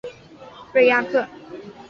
[0.73, 1.27] 瑞亚克。